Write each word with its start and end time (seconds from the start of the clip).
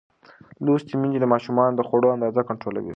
لوستې 0.65 0.93
میندې 1.01 1.19
د 1.21 1.25
ماشومانو 1.33 1.77
د 1.77 1.81
خوړو 1.87 2.13
اندازه 2.15 2.41
کنټرولوي. 2.49 2.89